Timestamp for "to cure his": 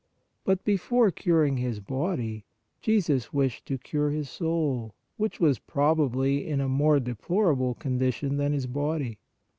3.67-4.31